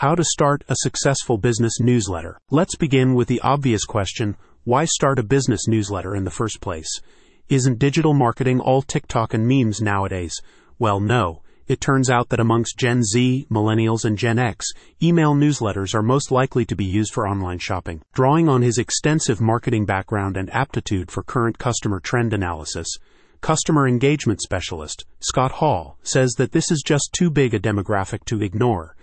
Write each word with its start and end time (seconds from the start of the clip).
How 0.00 0.14
to 0.14 0.24
start 0.24 0.62
a 0.68 0.76
successful 0.76 1.38
business 1.38 1.80
newsletter. 1.80 2.38
Let's 2.50 2.76
begin 2.76 3.14
with 3.14 3.28
the 3.28 3.40
obvious 3.40 3.86
question 3.86 4.36
why 4.64 4.84
start 4.84 5.18
a 5.18 5.22
business 5.22 5.66
newsletter 5.66 6.14
in 6.14 6.24
the 6.24 6.30
first 6.30 6.60
place? 6.60 7.00
Isn't 7.48 7.78
digital 7.78 8.12
marketing 8.12 8.60
all 8.60 8.82
TikTok 8.82 9.32
and 9.32 9.48
memes 9.48 9.80
nowadays? 9.80 10.34
Well, 10.78 11.00
no. 11.00 11.40
It 11.66 11.80
turns 11.80 12.10
out 12.10 12.28
that 12.28 12.40
amongst 12.40 12.76
Gen 12.76 13.04
Z, 13.04 13.46
Millennials, 13.50 14.04
and 14.04 14.18
Gen 14.18 14.38
X, 14.38 14.66
email 15.02 15.34
newsletters 15.34 15.94
are 15.94 16.02
most 16.02 16.30
likely 16.30 16.66
to 16.66 16.76
be 16.76 16.84
used 16.84 17.14
for 17.14 17.26
online 17.26 17.58
shopping. 17.58 18.02
Drawing 18.12 18.50
on 18.50 18.60
his 18.60 18.76
extensive 18.76 19.40
marketing 19.40 19.86
background 19.86 20.36
and 20.36 20.54
aptitude 20.54 21.10
for 21.10 21.22
current 21.22 21.56
customer 21.56 22.00
trend 22.00 22.34
analysis, 22.34 22.98
customer 23.40 23.88
engagement 23.88 24.42
specialist 24.42 25.06
Scott 25.20 25.52
Hall 25.52 25.96
says 26.02 26.32
that 26.32 26.52
this 26.52 26.70
is 26.70 26.82
just 26.84 27.14
too 27.14 27.30
big 27.30 27.54
a 27.54 27.58
demographic 27.58 28.26
to 28.26 28.42
ignore. 28.42 28.95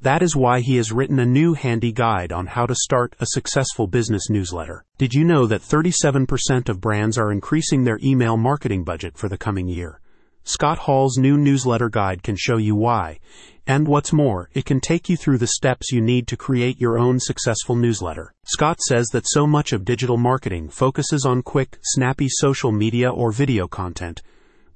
That 0.00 0.22
is 0.22 0.36
why 0.36 0.60
he 0.60 0.76
has 0.76 0.92
written 0.92 1.18
a 1.18 1.26
new 1.26 1.54
handy 1.54 1.90
guide 1.90 2.30
on 2.30 2.46
how 2.46 2.66
to 2.66 2.74
start 2.74 3.16
a 3.18 3.26
successful 3.26 3.88
business 3.88 4.30
newsletter. 4.30 4.84
Did 4.96 5.12
you 5.12 5.24
know 5.24 5.44
that 5.48 5.60
37% 5.60 6.68
of 6.68 6.80
brands 6.80 7.18
are 7.18 7.32
increasing 7.32 7.82
their 7.82 7.98
email 8.00 8.36
marketing 8.36 8.84
budget 8.84 9.18
for 9.18 9.28
the 9.28 9.36
coming 9.36 9.66
year? 9.66 10.00
Scott 10.44 10.78
Hall's 10.78 11.18
new 11.18 11.36
newsletter 11.36 11.88
guide 11.88 12.22
can 12.22 12.36
show 12.36 12.58
you 12.58 12.76
why. 12.76 13.18
And 13.66 13.88
what's 13.88 14.12
more, 14.12 14.48
it 14.54 14.64
can 14.64 14.80
take 14.80 15.08
you 15.08 15.16
through 15.16 15.38
the 15.38 15.48
steps 15.48 15.90
you 15.90 16.00
need 16.00 16.28
to 16.28 16.36
create 16.36 16.80
your 16.80 16.96
own 16.96 17.18
successful 17.18 17.74
newsletter. 17.74 18.32
Scott 18.46 18.80
says 18.80 19.08
that 19.08 19.26
so 19.26 19.48
much 19.48 19.72
of 19.72 19.84
digital 19.84 20.16
marketing 20.16 20.68
focuses 20.68 21.26
on 21.26 21.42
quick, 21.42 21.76
snappy 21.82 22.28
social 22.30 22.70
media 22.70 23.10
or 23.10 23.32
video 23.32 23.66
content, 23.66 24.22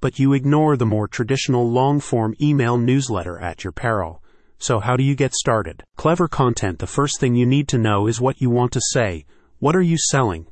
but 0.01 0.19
you 0.19 0.33
ignore 0.33 0.77
the 0.77 0.85
more 0.85 1.07
traditional 1.07 1.71
long 1.71 2.01
form 2.01 2.35
email 2.43 2.77
newsletter 2.77 3.39
at 3.39 3.63
your 3.63 3.73
peril. 3.73 4.21
So, 4.62 4.79
how 4.79 4.97
do 4.97 5.02
you 5.02 5.16
get 5.16 5.34
started? 5.34 5.83
Clever 5.97 6.29
content, 6.29 6.79
the 6.79 6.87
first 6.87 7.19
thing 7.19 7.34
you 7.34 7.45
need 7.45 7.66
to 7.66 7.79
know 7.79 8.07
is 8.07 8.21
what 8.21 8.41
you 8.41 8.48
want 8.48 8.71
to 8.75 8.80
say. 8.93 9.25
What 9.59 9.74
are 9.74 9.82
you 9.82 9.99
selling? 9.99 10.46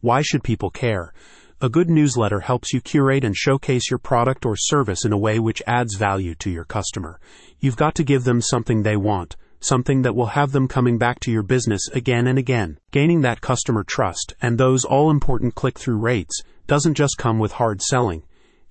Why 0.00 0.22
should 0.22 0.44
people 0.44 0.70
care? 0.70 1.12
A 1.60 1.68
good 1.68 1.90
newsletter 1.90 2.38
helps 2.38 2.72
you 2.72 2.80
curate 2.80 3.24
and 3.24 3.34
showcase 3.34 3.90
your 3.90 3.98
product 3.98 4.46
or 4.46 4.54
service 4.54 5.04
in 5.04 5.12
a 5.12 5.18
way 5.18 5.40
which 5.40 5.64
adds 5.66 5.96
value 5.96 6.36
to 6.36 6.48
your 6.48 6.62
customer. 6.62 7.18
You've 7.58 7.74
got 7.74 7.96
to 7.96 8.04
give 8.04 8.22
them 8.22 8.40
something 8.40 8.84
they 8.84 8.96
want, 8.96 9.34
something 9.58 10.02
that 10.02 10.14
will 10.14 10.26
have 10.26 10.52
them 10.52 10.68
coming 10.68 10.96
back 10.96 11.18
to 11.22 11.32
your 11.32 11.42
business 11.42 11.88
again 11.88 12.28
and 12.28 12.38
again. 12.38 12.78
Gaining 12.92 13.22
that 13.22 13.40
customer 13.40 13.82
trust 13.82 14.32
and 14.40 14.58
those 14.58 14.84
all 14.84 15.10
important 15.10 15.56
click 15.56 15.76
through 15.76 15.98
rates 15.98 16.40
doesn't 16.68 16.94
just 16.94 17.18
come 17.18 17.40
with 17.40 17.50
hard 17.50 17.82
selling. 17.82 18.22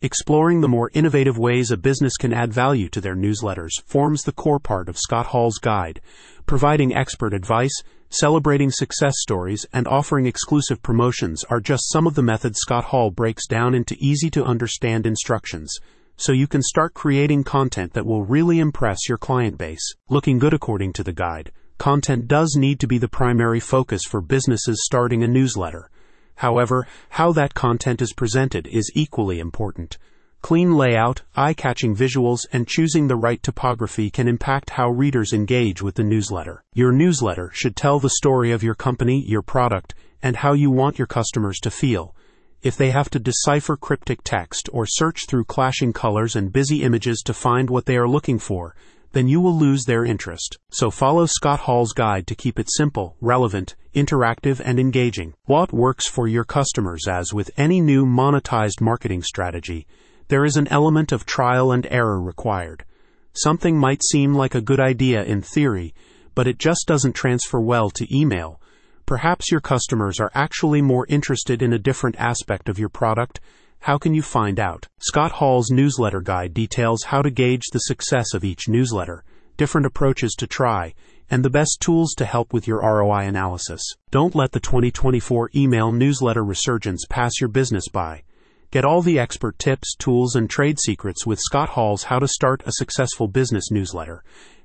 Exploring 0.05 0.61
the 0.61 0.67
more 0.67 0.91
innovative 0.93 1.39
ways 1.39 1.71
a 1.71 1.77
business 1.77 2.15
can 2.15 2.31
add 2.31 2.53
value 2.53 2.87
to 2.89 3.01
their 3.01 3.15
newsletters 3.15 3.81
forms 3.87 4.21
the 4.21 4.31
core 4.31 4.59
part 4.59 4.87
of 4.87 4.99
Scott 4.99 5.25
Hall's 5.25 5.57
guide, 5.57 5.99
providing 6.45 6.95
expert 6.95 7.33
advice, 7.33 7.73
celebrating 8.11 8.69
success 8.69 9.15
stories, 9.17 9.65
and 9.73 9.87
offering 9.87 10.27
exclusive 10.27 10.83
promotions 10.83 11.43
are 11.49 11.59
just 11.59 11.91
some 11.91 12.05
of 12.05 12.13
the 12.13 12.21
methods 12.21 12.59
Scott 12.59 12.83
Hall 12.83 13.09
breaks 13.09 13.47
down 13.47 13.73
into 13.73 13.97
easy 13.99 14.29
to 14.29 14.45
understand 14.45 15.07
instructions, 15.07 15.75
so 16.17 16.31
you 16.31 16.45
can 16.45 16.61
start 16.61 16.93
creating 16.93 17.43
content 17.43 17.93
that 17.93 18.05
will 18.05 18.23
really 18.23 18.59
impress 18.59 19.09
your 19.09 19.17
client 19.17 19.57
base. 19.57 19.95
Looking 20.07 20.37
good 20.37 20.53
according 20.53 20.93
to 20.93 21.03
the 21.03 21.13
guide, 21.13 21.51
content 21.79 22.27
does 22.27 22.55
need 22.55 22.79
to 22.81 22.87
be 22.87 22.99
the 22.99 23.07
primary 23.07 23.59
focus 23.59 24.03
for 24.07 24.21
businesses 24.21 24.85
starting 24.85 25.23
a 25.23 25.27
newsletter. 25.27 25.89
However, 26.36 26.88
how 27.09 27.31
that 27.33 27.53
content 27.53 28.02
is 28.02 28.14
presented 28.14 28.67
is 28.67 28.91
equally 28.94 29.39
important. 29.39 29.97
Clean 30.41 30.75
layout, 30.75 31.23
eye 31.36 31.53
catching 31.53 31.95
visuals, 31.95 32.41
and 32.53 32.67
choosing 32.67 33.08
the 33.08 33.16
right 33.16 33.41
typography 33.41 34.11
can 34.11 34.28
impact 34.28 34.69
how 34.72 34.89
readers 34.89 35.33
engage 35.33 35.81
with 35.81 35.95
the 35.95 36.03
newsletter. 36.03 36.63
Your 36.73 36.91
newsletter 36.91 37.50
should 37.53 37.75
tell 37.75 38.00
the 38.00 38.11
story 38.11 38.52
of 38.52 38.61
your 38.61 38.75
company, 38.75 39.23
your 39.25 39.41
product, 39.41 39.95
and 40.22 40.36
how 40.36 40.53
you 40.53 40.69
want 40.69 41.00
your 41.00 41.08
customers 41.08 41.58
to 41.61 41.72
feel. 41.72 42.16
If 42.61 42.78
they 42.78 42.91
have 42.91 43.09
to 43.11 43.19
decipher 43.19 43.78
cryptic 43.78 44.19
text 44.24 44.69
or 44.72 44.85
search 44.85 45.25
through 45.28 45.45
clashing 45.45 45.94
colors 45.94 46.35
and 46.35 46.53
busy 46.53 46.84
images 46.84 47.22
to 47.25 47.34
find 47.34 47.69
what 47.69 47.85
they 47.85 47.97
are 47.97 48.07
looking 48.07 48.40
for, 48.40 48.75
then 49.15 49.29
you 49.29 49.39
will 49.39 49.57
lose 49.57 49.85
their 49.85 50.03
interest. 50.03 50.57
So 50.69 50.91
follow 50.91 51.25
Scott 51.25 51.61
Hall's 51.61 51.93
guide 51.93 52.27
to 52.27 52.35
keep 52.35 52.59
it 52.59 52.67
simple, 52.69 53.15
relevant, 53.21 53.73
interactive, 53.95 54.61
and 54.63 54.77
engaging. 54.77 55.35
What 55.45 55.71
works 55.71 56.05
for 56.05 56.27
your 56.27 56.43
customers 56.43 57.07
as 57.07 57.33
with 57.33 57.49
any 57.55 57.79
new 57.79 58.05
monetized 58.05 58.81
marketing 58.81 59.23
strategy, 59.23 59.87
there 60.27 60.43
is 60.43 60.57
an 60.57 60.67
element 60.67 61.13
of 61.13 61.25
trial 61.25 61.71
and 61.71 61.87
error 61.89 62.21
required. 62.21 62.83
Something 63.31 63.77
might 63.77 64.03
seem 64.03 64.33
like 64.35 64.53
a 64.53 64.59
good 64.59 64.81
idea 64.81 65.23
in 65.23 65.41
theory, 65.41 65.93
but 66.35 66.45
it 66.45 66.57
just 66.57 66.85
doesn't 66.85 67.13
transfer 67.13 67.61
well 67.61 67.89
to 67.91 68.13
email. 68.13 68.59
Perhaps 69.05 69.49
your 69.49 69.61
customers 69.61 70.19
are 70.19 70.31
actually 70.35 70.81
more 70.81 71.05
interested 71.07 71.61
in 71.61 71.71
a 71.71 71.79
different 71.79 72.17
aspect 72.19 72.67
of 72.67 72.77
your 72.77 72.89
product 72.89 73.39
how 73.85 74.00
can 74.00 74.16
you 74.16 74.22
find 74.23 74.59
out? 74.59 74.88
Scott 74.97 75.34
Hall's 75.34 75.69
newsletter 75.69 76.19
guide 76.19 76.56
details 76.56 77.03
how 77.03 77.22
to 77.22 77.29
gauge 77.29 77.66
the 77.72 77.78
success 77.78 78.34
of 78.34 78.44
each 78.44 78.68
newsletter, 78.68 79.23
different 79.57 79.85
approaches 79.85 80.34
to 80.40 80.47
try, 80.47 80.96
and 81.29 81.46
the 81.46 81.51
best 81.51 81.78
tools 81.81 82.16
to 82.16 82.25
help 82.25 82.51
with 82.51 82.68
your 82.68 82.81
ROI 82.81 83.28
analysis. 83.28 83.84
Don't 84.09 84.34
let 84.34 84.53
the 84.53 84.59
2024 84.59 85.51
email 85.56 85.91
newsletter 85.91 86.44
resurgence 86.44 87.06
pass 87.07 87.40
your 87.40 87.47
business 87.47 87.88
by. 87.88 88.24
Get 88.72 88.85
all 88.85 89.03
the 89.03 89.19
expert 89.19 89.59
tips, 89.59 89.95
tools, 89.95 90.35
and 90.35 90.50
trade 90.50 90.79
secrets 90.79 91.28
with 91.28 91.40
Scott 91.40 91.69
Hall's 91.69 92.06
How 92.06 92.18
to 92.18 92.28
Start 92.28 92.63
a 92.66 92.72
Successful 92.72 93.28
Business 93.28 93.69
newsletter. 93.69 94.24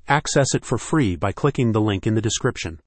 Access 0.09 0.55
it 0.55 0.65
for 0.65 0.79
free 0.79 1.15
by 1.15 1.33
clicking 1.33 1.73
the 1.73 1.81
link 1.83 2.07
in 2.07 2.15
the 2.15 2.23
description. 2.23 2.79